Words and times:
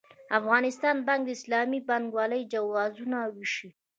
افغانستان 0.39 0.95
بانک 1.07 1.21
د 1.25 1.29
اسلامي 1.37 1.79
بانکوالۍ 1.87 2.41
جوازونه 2.53 3.17
وېشي. 3.35 3.69